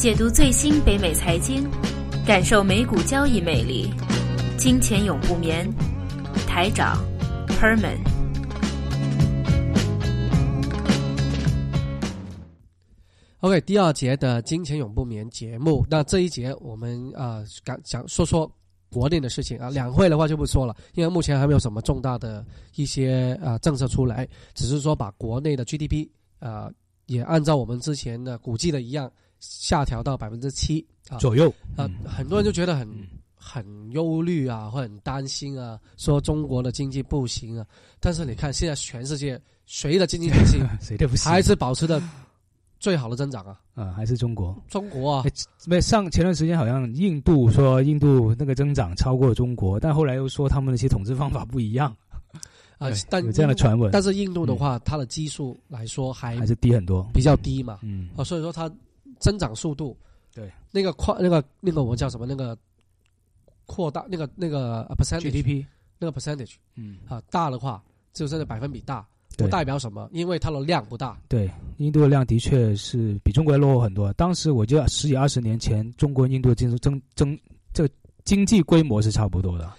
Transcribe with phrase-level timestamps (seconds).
[0.00, 1.62] 解读最新北美财经，
[2.26, 3.92] 感受美股交易魅力。
[4.56, 5.70] 金钱永不眠，
[6.48, 6.96] 台长
[7.48, 7.98] Herman。
[13.40, 18.50] OK，第二节的金钱永不眠节目，那这一节我们啊讲讲说说
[18.90, 22.42] 国内的事情啊，两会的话就不说了，因为目前还没有什么重大的
[22.76, 26.08] 一些啊政策出来，只是说把国内的 GDP
[26.38, 26.70] 啊
[27.04, 29.12] 也按照我们之前的估计的一样。
[29.40, 30.86] 下调到百分之七
[31.18, 32.88] 左右啊，很多人就觉得很
[33.34, 37.66] 很忧虑啊，或很担心啊，说中国的经济不行啊。
[37.98, 42.00] 但是你看，现在全世界谁的经济不行 谁都不行，还是保持的
[42.78, 43.58] 最好的增长啊？
[43.74, 44.54] 啊，还是中国？
[44.68, 45.24] 中国啊，
[45.66, 51.96] 没上前段时间好像印度说印度那个增长超过中国，但后来又说他们那些统治方法不一样
[52.78, 52.88] 啊。
[53.08, 57.78] 但有这样的传闻，但是印度的话，它的基数来说还还是低很多，比较低嘛。
[57.82, 58.70] 嗯啊，所以说它。
[59.20, 59.96] 增长速度，
[60.34, 62.26] 对那个扩那个那个我们叫什么？
[62.26, 62.58] 那个
[63.66, 65.64] 扩大那个那个 percentage，
[65.98, 67.80] 那个 percentage，嗯啊大的话
[68.12, 71.16] 就是百分比大，不代表什么，因为它的量不大。
[71.28, 74.12] 对，印度的量的确是比中国要落后很多。
[74.14, 77.38] 当时我记得十几二十年前，中国印度经济增增
[77.72, 79.72] 这个经济规模是差不多的。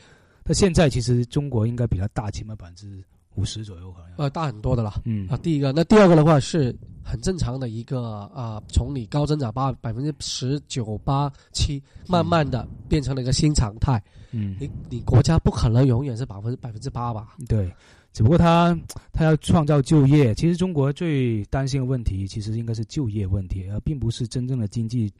[0.44, 3.04] 但现在其实中国应该比它大起码百分之
[3.36, 5.02] 五十左右，呃大很多的了。
[5.06, 6.76] 嗯啊，第一个，那第二个的话是。
[7.04, 14.02] 很正常的一个啊，从你高增长八百分之十九八七，慢慢的变成了一个新常态。
[14.30, 17.36] 嗯，你你国家不可能永远是百分之百分之八吧？
[17.50, 17.74] 对，
[18.14, 18.80] 只不过他
[19.12, 20.34] 他要创造就业。
[20.36, 25.12] 其实中国最担心的问题，其实应该是就业问题，而并不是真正的经济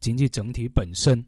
[0.00, 1.24] 经济整体本身，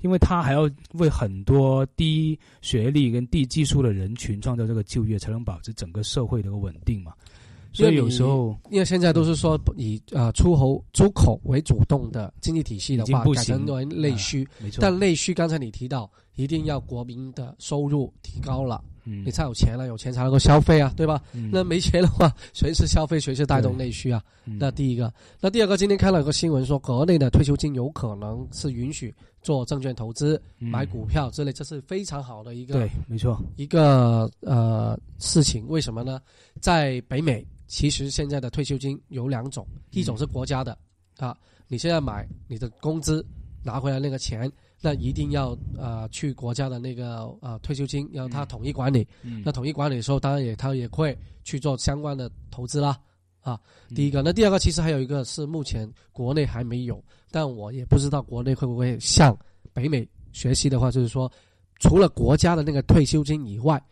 [0.00, 7.12] 因为他还要为很多低学历跟低技术的人群创造这个就业，才能保持整个社会的一个稳定嘛。
[7.72, 14.44] 所以有时候，因为现在都是说以呃出口出口为主动的经济体系的话，改成为内需。
[14.58, 14.80] 没错。
[14.80, 21.20] 但内需刚才你提到，一定要国民的收入提高了，嗯，你才有钱了，有钱才能够消费啊，对吧？
[21.50, 24.22] 那没钱的话，谁是消费，谁是带动内需啊？
[24.44, 29.12] 那第一个，那第二个，今天看了一个新闻说，国内的退休金有可能是允许
[29.42, 35.66] 做证券投资、买股票之类，这是非常好的一个对，没错，一个呃事情。
[35.68, 36.20] 为什么呢？
[36.60, 37.44] 在北美。
[37.72, 40.76] 其实现在的退休金有两种，一种是国家的，
[41.18, 41.38] 啊，
[41.68, 43.24] 你现在买你的工资
[43.62, 44.50] 拿回来那个钱，
[44.80, 49.06] 那一定要呃去国家的那个呃退休金，要他统一管理。
[49.44, 52.98] 那统一管理的时候，当然也他也会去做相关的投资啦，
[53.40, 53.60] 啊，
[53.94, 54.22] 第一个。
[54.22, 59.36] 那第二个其实还有一个是目前国内还没有，但我也不知道国内会不会向
[59.72, 61.30] 北美学习的话，就是说
[61.78, 63.82] 除了国家的那个退休金以外，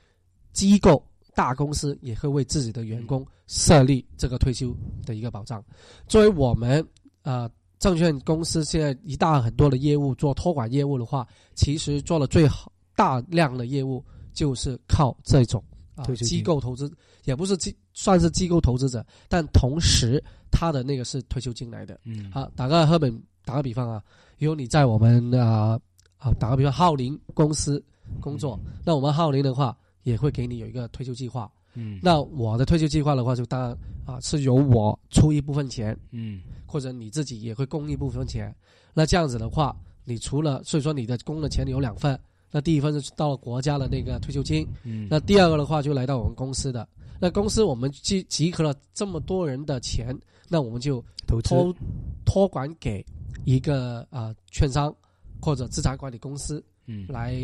[0.53, 1.05] 机构。
[1.34, 4.76] 大公司也会为自己的员工设立这个退休
[5.06, 5.65] 的一个保障。
[6.09, 6.84] 作为我们
[7.22, 15.62] 呃证券公司现在一大很多的业务做托管业务的话，其实做了最好大量的业务就是靠这种
[15.94, 16.92] 啊机构投资，
[17.24, 21.98] 也不是机算是机构投资者，但同时他的那个是退休金来的。
[22.04, 24.02] 嗯，好，打个赫本打个比方啊，
[24.38, 25.78] 如果你在我们啊
[26.16, 27.82] 啊打个比方浩林公司
[28.20, 29.76] 工作，那我们浩林的话。
[30.04, 31.50] 也会给你有一个退休计划，
[31.80, 38.52] 嗯，那我的退休计划的话，就当然啊是由我出一部分钱，嗯，或者你自己也会供一部分钱，
[38.92, 42.18] 那这样子的话，你除了所以说你的供的钱有两份，
[42.50, 46.88] 那第一份是到了国家的那个退休金，嗯，那第二个的话就来到我们公司的，
[47.20, 50.18] 那公司我们集集合了这么多人的钱，
[50.48, 51.00] 那我们就
[51.44, 51.72] 托
[52.24, 53.04] 托管给
[53.44, 54.92] 一个啊券商
[55.40, 57.40] 或者资产管理公司，嗯，来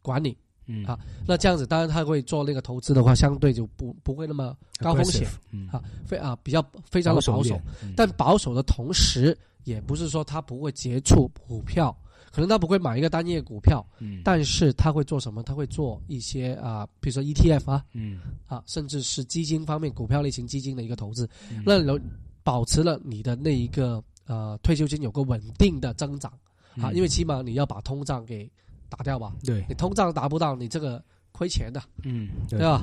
[0.00, 0.36] 管理。
[0.66, 0.84] 嗯。
[0.84, 5.68] 啊，那这样子，当然他会做那个投资的话，相对就不不会那么高风险，嗯。
[5.68, 7.60] 啊，非啊比较非常的保守，
[7.96, 11.96] 但保守的同时，也不是说他不会接触股票，
[12.30, 15.42] 可能他不会买一个单页股票，嗯，但是他会做什么？
[15.42, 18.20] 他会做一些啊，比如说 ETF 啊，嗯。
[18.46, 21.28] 啊，甚至是基金方面股票类型基金的一个投资，
[21.64, 22.00] 那能
[22.42, 26.32] 保持了你的那一个呃退休金有个稳定的增长
[26.80, 28.50] 啊，因为起码你要把通胀给。
[28.94, 31.02] 打掉吧，对你通胀达不到，你这个
[31.32, 32.82] 亏钱的，嗯，对吧？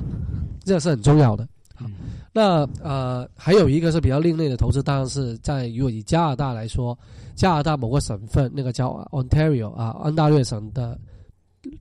[0.64, 1.48] 这个是很重要的。
[1.74, 1.86] 好，
[2.32, 6.96] 那呃，还有一个是比较另类的投资，当然是在如果以加拿大来说，
[7.34, 10.98] 加拿大某个省份那个叫 Ontario 啊，安大略省的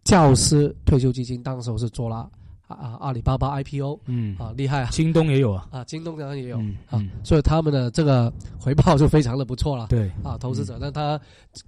[0.06, 2.30] 教师退休基金，当时我是做了。
[2.74, 4.90] 啊，阿里巴巴 IPO，嗯，啊，厉害啊！
[4.92, 6.58] 京东也有啊，啊，京东当然也有
[6.90, 9.88] 啊，所以他们的这个回报就非常的不错了。
[9.88, 11.20] 对，啊，投资者，但他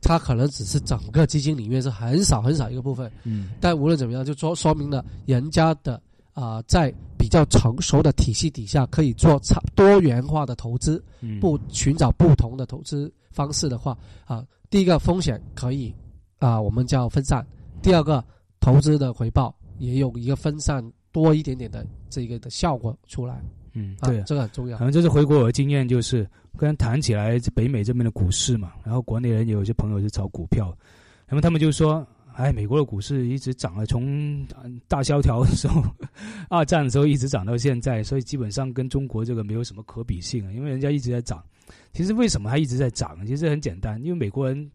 [0.01, 6.01] 他可能只是整个基金里面是很少很少一个部分，嗯，但无论怎么样，就说说明了人家的
[6.33, 11.39] 啊、在比较成熟的体系底下，可以做差多元化的投资，嗯。
[11.39, 13.95] 不寻找不同的投资方式的话，
[14.25, 15.93] 啊，第一个风险可以
[16.39, 17.43] 啊，我们叫分散；
[17.83, 18.23] 第二个
[18.59, 23.41] 投资的回报也有一个分散多一点点的这个的效果出来
[23.73, 24.83] 嗯，啊对，，这个很重要可。
[24.83, 30.75] 能这是回国我的经验，就是跟人谈起来北美这边的股市嘛，然后国内人有些朋友是炒股票，
[31.27, 35.83] 那么他们就说，哎，美国的股市一直涨了，从呃大萧条的时候，
[36.49, 41.43] 二战的时候一直涨到现在，所以基本上跟中国这个没有什么可比性啊，因为人家一直在涨。
[41.93, 43.25] 其实为什么它一直在涨？
[43.25, 44.69] 其实很简单，因为美国人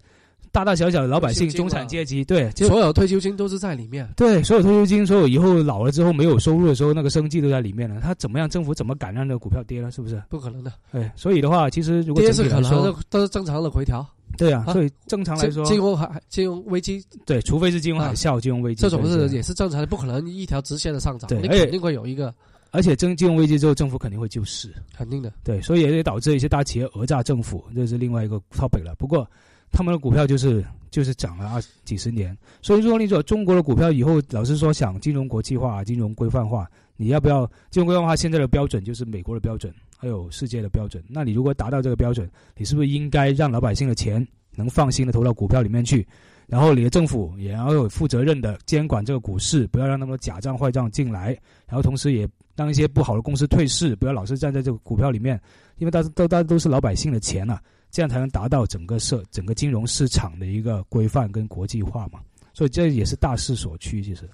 [0.52, 8.00] 大大小小的老百姓、中产阶级，对，所有退休金都是在里面，对，所有退休金，所有以后老了之后没有收入的时候，那个生计都在里面了。
[8.00, 8.48] 他怎么样？
[8.48, 9.90] 政府怎么敢让那个股票跌了？
[9.90, 10.22] 是不是？
[10.28, 14.06] 不可能的，对，所以的话，其实如果跌是可能的，都是正常的回调。
[14.36, 22.32] 对啊，啊所以正常来说，金融海金融危机对，除非是金融海啸、金融危机这种是也是正常的，不可能一条直线的上涨，你肯定会有一个
[22.70, 25.32] 而且真金融危机之后，政府肯定会救市，肯定的。
[25.42, 28.94] 对，所以也导致一些大企业讹诈政府，这是另外一个 topic 了。
[28.98, 29.28] 不过
[29.70, 36.66] 他们的股票就是就是涨了二几十年，所以说你说中国的股票以后，老实说想金融国际化、金融规范化，
[36.96, 38.16] 你要不要金融规范化？
[38.16, 41.02] 现在的标准就是美国的标准，还有世界的标准。
[41.08, 46.06] 那你如果达到这个标准，你是不是应该让老百姓的钱能放心的投到股票里面去？
[46.46, 52.26] 然后你的政府也要有负责任的监管这个股市，不要让那么多假账坏账进来，然后同时也
[52.56, 55.38] 让一些不好的公司退市，不要老是站在这个股票里面，
[55.76, 62.20] 因为大家都大家都是老百姓的钱啊，这样才能达到整个社整个金融市场的一个规范跟国际化嘛。
[62.52, 64.28] 所以这也是大势所趋，其实。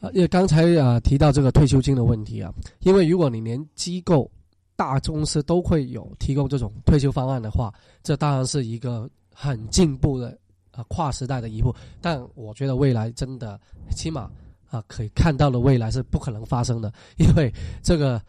[0.00, 4.30] 啊，因为刚才啊提到这个退休金的问题啊，因为如果你连机构、
[4.76, 7.72] 大公司都会有提供这种退休方案的话，
[8.02, 10.36] 这当然是一个很进步的
[10.72, 11.74] 啊跨时代的一步。
[12.02, 13.58] 但我觉得未来真的
[13.90, 14.30] 起码
[14.68, 17.50] 啊可以看到的未来是不可能发生的，因为
[17.82, 18.20] 这个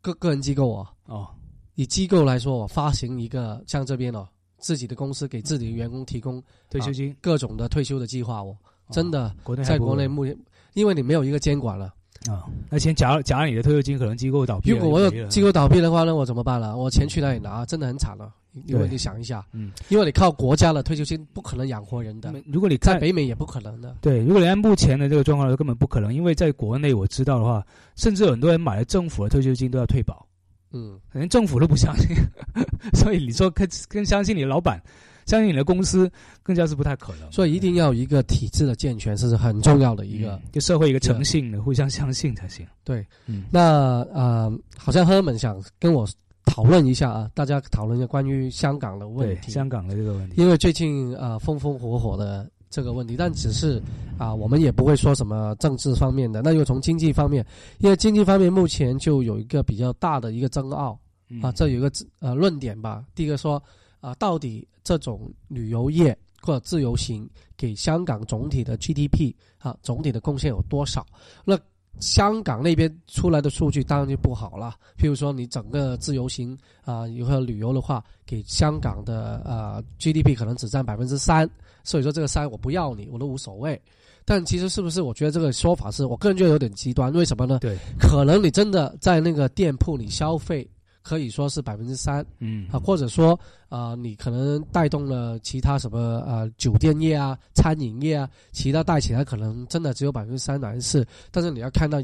[0.00, 1.28] 个个人机构啊，哦，
[1.74, 4.28] 以机构来说，我发行一个像这边哦，
[4.58, 8.56] 自己的公司给自己的员工提供退休金、各种的退休的计划哦，
[8.90, 9.28] 真的。
[9.28, 10.36] 哦国内在国内目前，
[10.74, 11.92] 因为你没有一个监管了。
[12.30, 16.76] 啊，那先假如假如你的退休金可能机构倒闭了，如果我有机构倒闭的话，那我怎么办了？
[16.76, 17.66] 我钱去哪里拿？
[17.66, 18.32] 真的很惨了。
[18.66, 23.96] 因为对你想一下，嗯，因为你靠国家的退休金不可能养活人的，如果你在北美也不可能的。
[24.02, 27.66] 对，如果你按目前的这个状况根本不可能，因为在国内我知道的话，
[27.96, 30.26] 甚至很多人买了政府的退休金都要退保，
[30.72, 32.16] 嗯，连政府都不相信，
[32.94, 34.82] 所以你说更更相信你的老板，
[35.26, 36.10] 相信你的公司，
[36.42, 37.30] 更加是不太可能。
[37.30, 40.34] 所以一定要有一个体制的健全，是很重要的一个。
[40.34, 42.66] 嗯就社会一个诚信的，互相相信才行。
[42.84, 46.06] 对，嗯，那呃，好像赫本想跟我
[46.44, 49.50] 讨论一下啊，大家讨论一下关于香港的问题。
[49.50, 53.80] 香港的这个问题，因为最近呃风风火火的这个问题，但只是
[54.18, 56.42] 啊、我们也不会说什么政治方面的。
[56.42, 57.46] 那又从经济方面，
[57.78, 60.98] 因为经济方面目前就有一个比较大的一个争拗
[61.28, 63.04] 嗯啊，这有一个呃论点吧。
[63.14, 63.62] 第一个说
[64.00, 71.06] 啊、到底这种旅游业或者自由行给香港总体的 GDP 啊总体的贡献有多少？
[71.44, 71.56] 那
[72.00, 74.74] 香港那边出来的数据当然就不好了。
[74.98, 81.48] 譬如说，你整个自由行啊，以后旅游的话，给香港的呃 GDP 可能只占百分之三，
[81.84, 83.80] 所以说这个三我不要你，我都无所谓。
[84.24, 85.02] 但其实是不是？
[85.02, 87.12] 我觉得这个说法是我个人觉得有点极端。
[87.12, 87.58] 为什么呢？
[87.58, 90.64] 对，可能你真的在那个店铺里消费，
[91.02, 93.32] 可以说是百分之三嗯啊，或者说
[93.68, 102.00] 啊、呃你可能带动了其他什么呃酒店业啊、餐饮业啊，其他带起来可能真的只有百分之三、百分之四，但是你要看到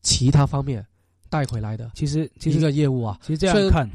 [0.00, 0.82] 其他方面
[1.28, 3.86] 带回来的其实其一实个业务啊，其实这样看，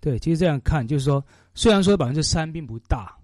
[0.00, 3.15] 对，其实这样看就是说，虽然说百分之三并不大，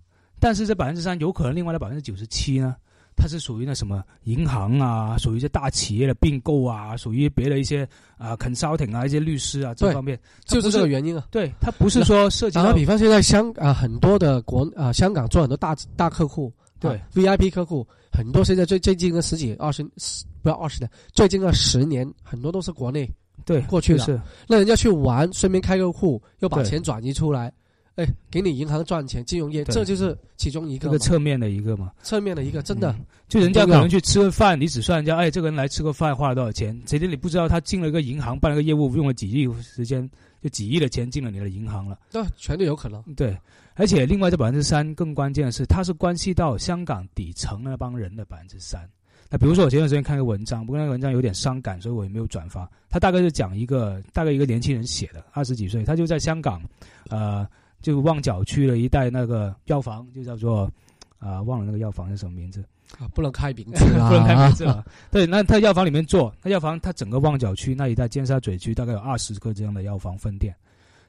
[0.42, 2.74] 但是这百分之三有可能另外的百分之九十七呢，
[3.14, 11.28] 它是属于那什么银行啊，属于这大企业的并购啊，属于别的一些啊、consulting 啊一些律师啊这方面，就是这个原因啊。
[11.30, 16.96] 对，它不是说涉及到打个比方，现在香啊、很多的国啊、香港做很多大大客户，对。
[16.96, 23.08] 啊 VIP 客户，很多现在最最近的十几二十十不要二十年，最近的十年很多都是国内，
[23.44, 24.20] 对过去了就是。
[24.48, 27.52] 那人家去玩，顺便开个户，又把钱转移出来，
[27.96, 40.08] 哎，给你银行赚钱，金融业这就是其中一个侧面的一个嘛，侧面的一个，真的嗯就人家可能去吃个饭，你只算人家，哎，这个人来吃个饭花了多少钱，谁知你不知道他进了一个银行办了个业务，用了几亿时间，
[40.42, 41.98] 就几亿的钱进了你的银行了。
[42.10, 43.02] 那全都有可能。
[43.14, 43.36] 对，
[43.74, 48.88] 而且另外这百分之三更关键的是，它是关系到香港底层那帮人的百分之三。
[49.30, 52.70] 那比如说我前段时间看个文章，不过那个文章有点伤感，所以我也没有转发。
[52.90, 56.60] 他大概是讲一个大概一个年轻人写的，二十几岁，他就在香港，
[57.08, 57.48] 呃，
[57.82, 60.70] 就旺角区的一带那个药房，就叫做
[61.18, 62.64] 啊、忘了那个药房是什么名字。
[62.98, 64.84] 啊，不能开名字啊， 不能开名字了。
[65.10, 70.54] 对，那他药房里面做，那药房他整个旺角区那一带尖沙咀区大概有二十个这样的药房分店。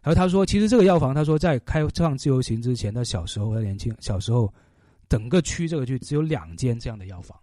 [0.01, 4.53] 然后他说，其实这个药房，他说在开创自由行之前，他小时候他年轻小时候，
[5.09, 7.37] 整个区这个区只有两间这样的药房，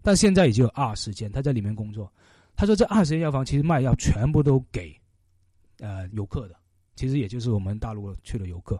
[0.00, 2.12] 但现在已经有二十间，他在里面工作。
[2.54, 4.94] 他说这二十间药房其实卖药全部都给
[5.80, 6.54] 呃游客的，
[6.94, 8.74] 其实也就是我们大陆去的游客。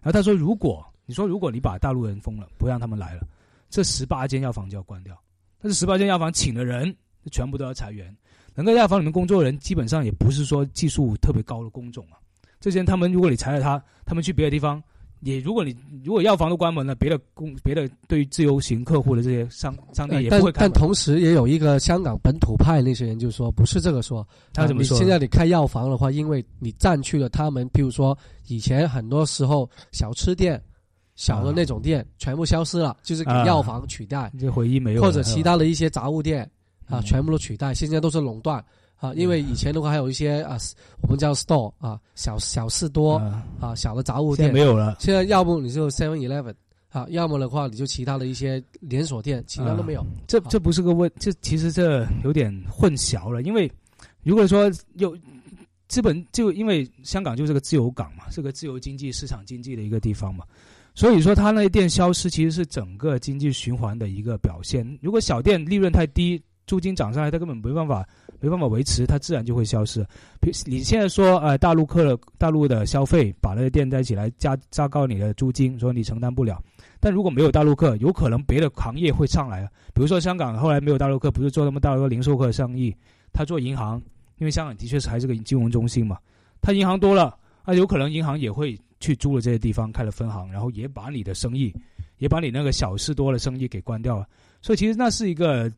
[0.00, 3.26] 然后他说，如果你说如果你把大陆人封了，不让他们来了，
[3.68, 5.16] 这十八间药房就要关掉。
[5.60, 6.94] 但是十八间药房请的人
[7.30, 8.14] 全部都要裁员，
[8.54, 12.18] 能够在药房里面工作的人基本上也不是说技术特别高的工种啊。
[12.60, 14.82] 这些他们如果你裁了他，他们去别的地方，
[15.20, 24.96] 也如果你如果药房都关门了，别的公别的对于自由行客户的这些商商店也不会开但同时也有一个香港本土派那些人就说，不是这个说，他怎么说？
[24.96, 30.62] 现在你开药房的话，因为你占据了他们，譬如说以前很多时候小吃店、
[31.16, 36.48] 小的那种店全部消失了，就是给药房取代，这回忆没有，或者其他的一些杂物店
[36.86, 38.62] 啊，全部都取代，现在都是垄断。
[38.98, 40.56] 啊，因为以前的话还有一些啊，
[41.02, 43.16] 我们叫 store 啊，小小事多
[43.60, 44.96] 啊，小的杂物店没有了。
[44.98, 46.54] 现在要不你就 Seven Eleven
[46.88, 50.04] 啊，要么的话你就其他的一些连锁店，其他都没有。
[50.26, 53.42] 这这不是个问，这其实这有点混淆了。
[53.42, 53.70] 因为
[54.22, 55.14] 如果说有
[55.88, 60.42] 资本，就因为香港就是个自由港嘛，是个自由经济市场经济的一个地方嘛，
[60.94, 64.98] 所以说它那些店消失，其实是整个经济循环的一个表现。
[65.02, 68.08] 如果小店利润太低，租金涨上来，它根本没办法。
[68.40, 70.06] 没办法维持，它自然就会消失。
[70.40, 76.62] 比你现在说，呃，大陆客大陆的消费，把那个店带起来加加高你的租金，说你承担不了。
[77.00, 79.70] 但如果没有大陆客，有可能别的行业会上来啊。
[79.94, 82.94] 比如说香港后来没有大陆客，不是做那么大的零售客生意，
[83.32, 84.00] 他做银行，
[84.38, 86.18] 因为香港的确是还是个金融中心嘛。
[86.60, 91.74] 他银行多了，那有可能银行也会去租了这些地方开了分行，然后也把你的生意，
[92.18, 94.26] 也把你那个小事多的生意给关掉了。
[94.62, 95.72] 所以其实那是一个。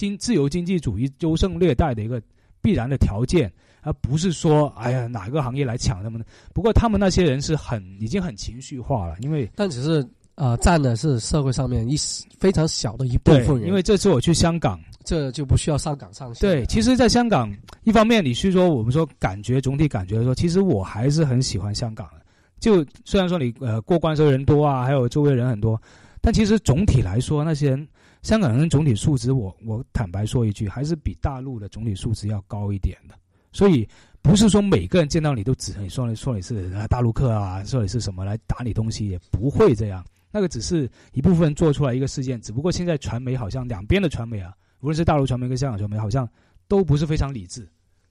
[0.00, 2.20] 经自由经济主义优胜劣汰的一个
[2.62, 3.52] 必然的条件，
[3.82, 6.24] 而不是说哎呀哪个行业来抢他们。
[6.54, 10.02] 不过他们那些人是很已经很情绪化了，因为但只是
[10.36, 11.96] 呃占的是社会上面一
[12.38, 13.68] 非常小的一部分人。
[13.68, 16.48] 因为这次我去香港，这就不需要上岗上线。
[16.48, 17.54] 对，其实，在香港
[17.84, 22.22] 一方面，你是说我们说感觉总体感觉说，其实我还是很喜欢香港的。
[22.58, 25.78] 就虽然说你呃过关时候人多啊，还有周围人很多，
[26.22, 27.86] 但其实总体来说那些人。
[28.22, 33.14] 香港人总体素质，我我坦白说一句，还是比大陆的总体素质要高一点的。
[33.52, 33.88] 所以
[34.22, 40.04] 不是说每个人见到你都只你说你说你是大陆客啊，说你是什么来打你东西，也不会这样。
[40.30, 46.28] 那个只是一部分做出来一个事件，只不过现在传媒好像两边的传媒啊，无论是大陆传媒跟香港传媒，好像
[46.68, 47.68] 都不是非常理智。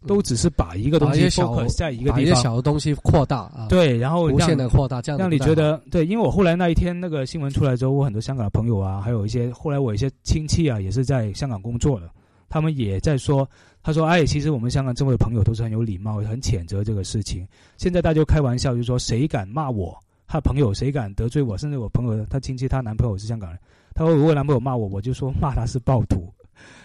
[0.07, 6.05] 都只是把一个东西 focus 在一个地方，把一些小的东西扩大啊，对，然后无限的扩大，这样让你觉得对。
[6.05, 12.09] 因为我后来那一天那个新闻出来之后，我很多香港的朋友啊，还有一些后来我一些亲戚啊，也是在香港工作的，
[12.47, 13.47] 他们也在说，
[13.83, 17.45] 他说，哎，其实我们香港这位朋友都是很有礼貌，很谴责这个事情。
[17.77, 23.59] 现在大家开玩笑，就说谁敢骂我，他朋友谁敢得罪我，甚至我朋友他亲戚他男朋友是香港人，
[23.93, 26.31] 他说如果男朋友骂我，我就说骂他是暴徒，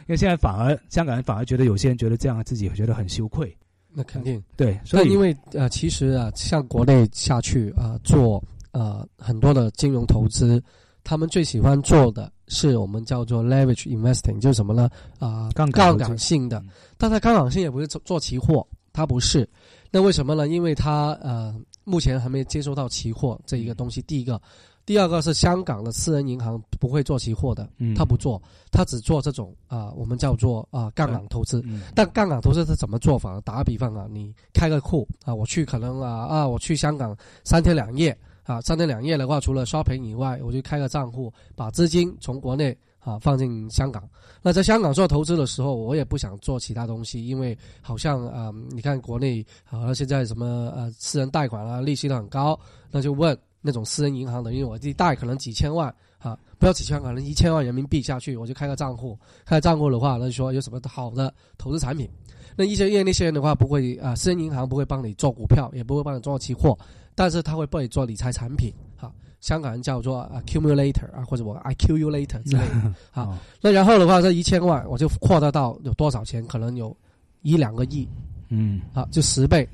[0.06, 3.56] 因为现在反而香港人反而觉得有些人觉得这样自己觉得很羞愧。
[3.96, 10.60] 那肯定对，所以因为呃，其实啊，像国内下去啊，做呃很多的金融投资，
[11.04, 14.90] 他们最喜欢做的是我们叫做 leverage investing，就是什么呢？
[15.20, 16.60] 啊，杠杆性的。
[16.98, 19.48] 但它杠杆性也不是做做期货，它不是。
[19.92, 20.48] 那为什么呢？
[20.48, 21.54] 因为它呃，
[21.84, 24.02] 目前还没接收到期货这一个东西。
[24.02, 24.42] 第一个。
[24.86, 31.64] 第二个是香港的私人银行不会做期货的，他不做，他只做这种啊，我们叫做啊杠杆投资。
[31.94, 33.40] 但杠杆投资是怎么做法？
[33.40, 44.06] 打个比方啊，你开个库啊，我去可能啊啊，我去香港三天两夜啊，三天两夜的话，除了刷屏以外，我就开个账户，把资金从国内啊放进香港。
[44.42, 52.60] 那在香港做投资的时候，我也不想做其他东西，因为好像啊，你看国内好像现在什么呃私人贷款啊，利息都很高，
[52.90, 53.34] 那就问。
[53.66, 59.18] 那种私人银行的，因为我一贷可能几千万啊，不要几千万，可能一千万人民币下去，我就开个账户。
[59.46, 62.06] 开账户的话，那就说有什么好的投资产品。
[62.54, 66.78] 那一些因为那些人的话，不会啊，私人银行不会帮你做股票，也不会帮你做期货，
[67.14, 68.70] 但是他会帮你做理财产品。
[69.00, 72.94] 啊，香港人叫做 accumulator 啊，或者我 accumulator 之类的。
[73.18, 76.46] 啊，那然后的话，这一千万我就扩大到有多少钱？
[76.46, 76.94] 可能有
[77.40, 78.06] 一两个亿。
[78.50, 79.66] 嗯，好，就十倍、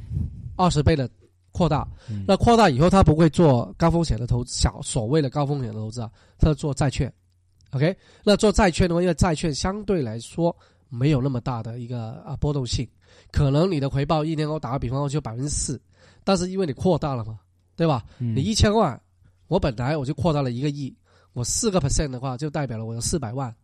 [0.55, 1.11] 二十倍的。
[1.53, 1.87] 扩大，
[2.27, 7.13] 那扩大以后，他不会做高风险的投资，小所谓的高风险的投资啊，他做债券
[7.73, 7.97] ，OK？
[8.25, 10.55] 那做债券的话，因为债券相对来说
[10.89, 12.89] 没有那么大的一个啊波动性，
[13.33, 15.81] 可能你的回报一年我打个比方就百分之四，
[16.25, 17.39] 但是因为你扩大了嘛，
[17.77, 18.05] 对吧？
[18.19, 19.01] 你一千万，
[19.49, 20.95] 我本来我就扩大了一个亿，
[21.33, 23.55] 我四个 percent 的话，就代表了我有四百万，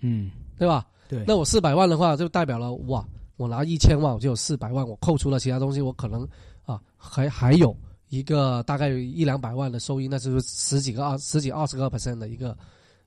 [0.00, 0.86] 嗯，对吧？
[1.08, 6.26] 对，那我四百万的话，就代表了哇，我拿一千万，我就有四百万，我扣除了其他东西，我可能
[6.66, 7.74] 啊还还有
[8.10, 12.54] 一个大概有一两百万的收益，那就是十几个二十几二十个 percent 的一个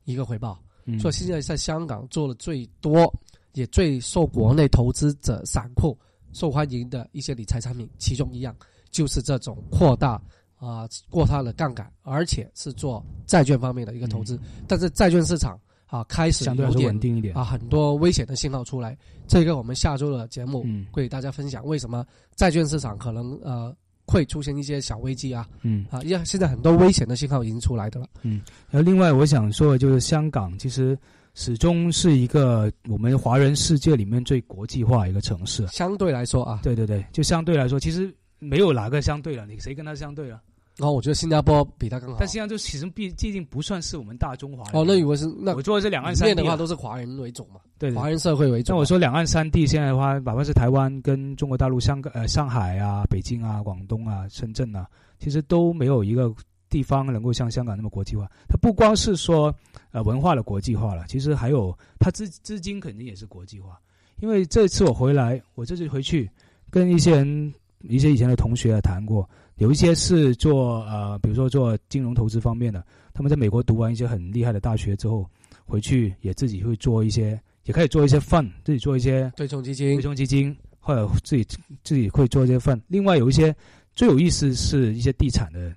[0.06, 0.60] 一个回报。
[0.86, 3.14] 嗯所以现在在香港做的最多，
[3.54, 5.96] 也最受国内投资者散户
[6.34, 8.56] 受欢迎的一些理财产品，其中一样
[8.90, 10.20] 就是这种扩大
[10.58, 14.40] 啊、过大的杠杆，而且是做债券方面的一个投资。
[14.68, 18.98] 但是债券市场啊开始相对来说有点稳定一点啊很多危险的信号出来。
[19.28, 22.06] 这个我们下周的节目嗯会给大家分享为什么
[22.36, 25.86] 债券市场可能呃会出现一些小危机啊嗯。
[25.90, 28.08] 啊，因为现在很多危险的信号已经出来的了。
[28.22, 30.98] 嗯然后另外我想说的就是，香港其实
[31.36, 35.66] 始终是一个我们华人世界里面最国际化一个城市。
[35.68, 40.42] 相对来说啊，对对对，就相对来说，其实没有哪个相对了，你谁跟他相对了？
[40.80, 42.16] 然后我觉得新加坡比它更好。
[42.18, 48.72] 但实际上就其实毕毕竟不算是我们大中华的哦，那以为是那我做的是两岸三地的话都是华人为主嘛，对对华人社会为主。
[48.72, 54.88] 那我说两岸三地现在的话，哪怕是台湾跟中国大陆、香港、呃上海啊、北京啊、广东啊、深圳啊，
[55.20, 56.34] 其实都没有一个
[56.70, 58.30] 地方能够像香港那么国际化。
[58.48, 59.54] 它不光是说
[59.92, 63.80] 呃文化的国际化了，其实还有它资资金肯定也是国际化。
[64.22, 66.30] 因为这次我回来，我这次回去
[66.70, 69.28] 跟一些人、一些以前的同学谈过，
[69.60, 75.30] 有一些是做呃，比如说做金融投资方面的，他们在美国读完一些很厉害的大学之后，
[75.66, 81.46] 回去也自己会做一些，也可以做一些 fund，自己做一些对冲基金对，冲基金，或者自己
[81.84, 82.80] 自己会做一些 fund。
[82.88, 83.54] 另外有一些
[83.94, 85.76] 最有意思是一些地产的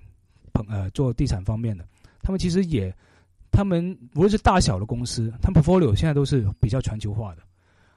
[0.53, 1.85] 朋呃做地产方面的，
[2.21, 2.93] 他们其实也
[3.51, 7.41] 他们无论是大小的公司，他们 portfolio 现在都是比较全球化的。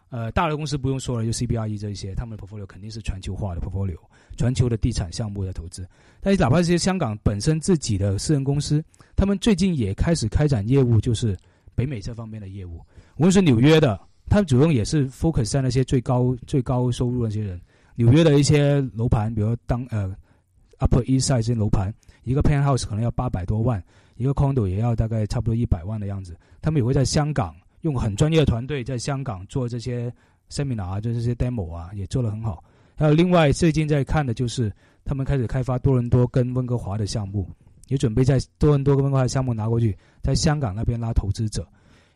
[0.09, 3.99] 呃，大的公司不用说了，就 CBRE 这一些，他们的 portfolio 肯定是全球化的 portfolio，
[4.37, 5.87] 全球的地产项目的投资。
[6.21, 8.83] 但是哪怕这些香港本身自己的私人公司，
[9.17, 11.37] 他们最近也开始开展业务，就是
[11.75, 12.81] 北美这方面的业务。
[13.17, 17.61] 无论是纽约的，他们主要也是 focus 在那些最高最高收入那些人。
[17.97, 20.15] 纽约的一些楼盘，比如当呃
[20.79, 23.83] Upper East Side 这些楼盘，一个 penthouse 可能要八百多万，
[24.17, 26.37] 一个 condo 也要大概差不多一百万的样子。
[26.63, 30.13] 他们也会在香港用很专业的团队在香港做这些
[30.51, 32.63] seminar 啊，就这些 demo 啊，也做得很好。
[32.97, 34.73] 还有另外最近在看的就是
[35.05, 37.49] 他们开始开发多伦多跟温哥华的项目，
[37.89, 41.63] 也准备在多伦多跟温哥华的项目拿过去，在香港那边拉投资者。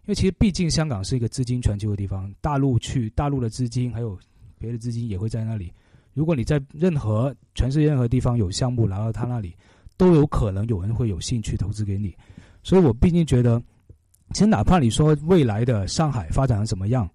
[0.03, 4.19] 因为其实毕竟香港是一个资金全球的地方，大陆去大陆的资金还有
[4.59, 5.73] 别的资金也会在那里。
[6.15, 9.55] 如果你在任何全世界任何地方有项目拿到他那里，
[9.97, 12.17] 都有可能有人会有兴趣投资给你。
[12.63, 13.63] 所以我毕竟觉得，
[14.33, 17.09] 其实哪怕你说未来的上海发展的怎么样，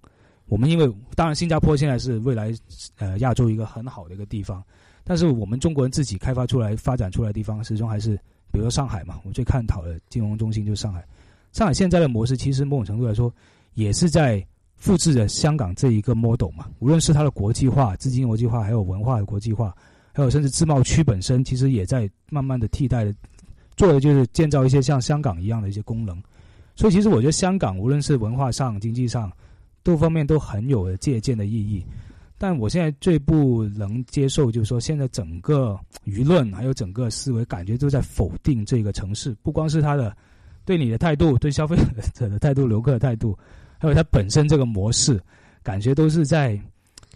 [0.48, 2.54] 我们因为当然新加坡现在是未来
[2.98, 4.64] 呃亚洲一个很好的一个地方，
[5.04, 8.16] 但是我们中国人自己开发出来发展出来的地方，始终还是
[8.52, 11.06] 比如说上海嘛，我最看好的金融中心就是上海。
[11.54, 13.34] 上海现在的模式其实某种程度来说，
[13.76, 16.68] 也是在复制着香港这一个 model 嘛。
[16.80, 19.74] 无论是它的国际化、资金国际化，还有文化的国际化，
[20.12, 23.06] 还有甚至自贸区本身，其实也在慢慢的替代，
[23.78, 26.22] 做的就是建造一些像香港一样的一些功能。
[26.76, 29.32] 所以其实我觉得香港无论是文化上、经济上，
[29.84, 31.86] 各方面都很有借鉴的意义。
[32.38, 40.16] 但我现在最不能接受，就是说现在整个舆论还有整个思维，感觉都在否定这个城市，不光是他的
[40.66, 41.78] 对你的态度、对消费
[42.14, 43.38] 者的态度、游客的态度，
[43.78, 45.18] 还有它本身这个模式，
[45.64, 46.60] 感觉都是在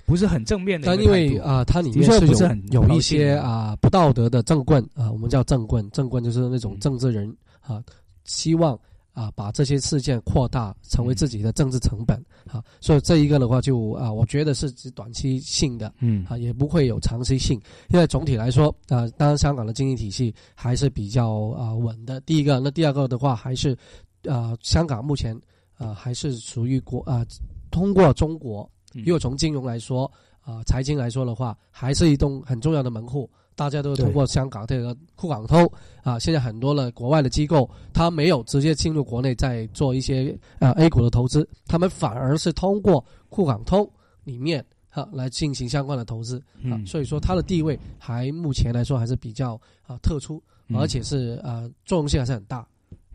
[0.06, 0.96] 不是很正面的。
[0.96, 7.84] 因为啊、它里面确是有不是很有一些啊、不道德的政棍啊、我们叫政棍，政棍就是那种嗯政治人啊，
[8.24, 8.80] 希望
[9.20, 15.94] 啊把这些事件扩大，成为自己的政治成本啊，所以这一个的话就啊，我觉得是指短期性的。
[16.00, 22.22] 嗯啊，也不会有长期性，因为总体来说，啊，当然香港的经济体系还是比较啊稳的。
[22.22, 23.78] 第一个，那第二个的话，还是
[24.24, 25.38] 啊，香港目前
[25.78, 27.26] 啊还是属于国啊，
[27.72, 33.30] 通过中国，嗯如果从金融来说啊，财经来说的话，还是一栋很重要的门户。
[33.60, 35.70] 大家都通过香港这个沪港通
[36.02, 43.86] 啊，现在很多的国外的机构，它没有直接进入国内在做一些呃 A 股的投资，他们反而是通过沪港通
[44.24, 50.42] 里面哈、来进行相关的投资啊，嗯所以说它的地位还目前来说还是比较啊特殊，
[50.74, 52.66] 而且是呃作用性还是很大。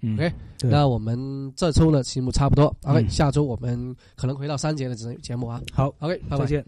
[0.02, 5.62] 嗯 OK，对那我们这周的题目差不多，OK，、嗯下周我们可能回到三节的节节目啊。
[5.72, 6.46] 好，OK，拜拜再。
[6.46, 6.64] 见。